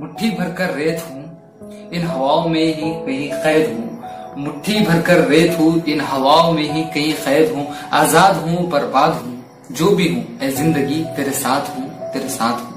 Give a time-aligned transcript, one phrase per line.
[0.00, 5.84] मुट्ठी भरकर रेत हूँ, इन हवाओं में ही कहीं कैद हूँ। मुट्ठी भरकर रेत हूँ,
[5.84, 10.50] इन हवाओं में ही कहीं कैद हूँ। आज़ाद हूँ, बर्बाद हूँ, जो भी हूँ ए
[10.50, 12.72] ज़िंदगी तेरे साथ हूँ, तेरे साथ हूँ।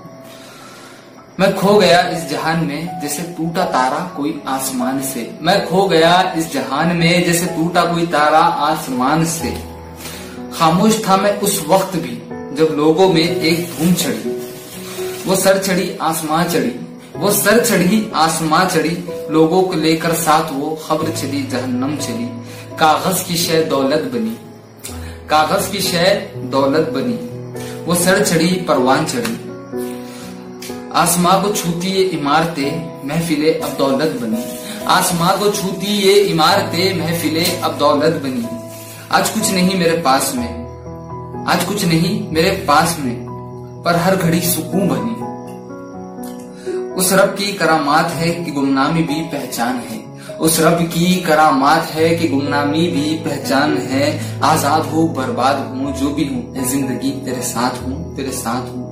[1.39, 6.33] मैं खो गया इस जहान में जैसे टूटा तारा कोई आसमान से। मैं खो गया
[6.37, 9.57] इस जहान में जैसे टूटा कोई तारा आसमान से।
[10.57, 12.17] खामोश था मैं उस वक्त भी,
[12.55, 14.35] जब लोगों में एक धूम चढ़ी।
[15.27, 16.79] वो सर चढ़ी, आसमां चढ़ी।
[17.17, 22.25] वो सर चढ़ी, आसमां चढ़ी, लोगों को लेकर साथ वो खबर चली, जहन्नम चली।
[22.77, 24.37] कागज़ की शय दौलत बनी।
[25.29, 27.37] कागज़ की शय दौलत बनी।
[27.85, 29.47] वो सर चढ़ी, परवान चढ़ी।
[30.93, 37.45] आसमां को छूती ये इमारतें, महफिले अब दौलत बनी। आसमां को छूती ये इमारतें, महफिले
[37.45, 38.69] अब दौलत बनी।
[39.11, 40.67] आज कुछ नहीं मेरे पास में।
[41.45, 43.27] आज कुछ नहीं मेरे पास में।
[43.85, 45.26] पर हर घड़ी सुकून बनी।
[46.97, 50.05] उस रब की करामात है कि गुमनामी भी पहचान है।
[50.37, 54.09] उस रब की करामात है कि गुमनामी भी पहचान है।
[54.43, 58.86] आज़ाद हो, बर्बाद हूँ, जो भी हूँ ज़िंदगी तेरे साथ हूँ, तेरे साथ हूँ।